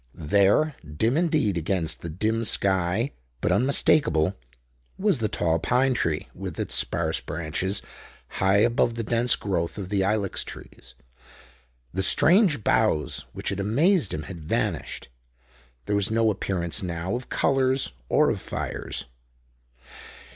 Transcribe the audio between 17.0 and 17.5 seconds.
of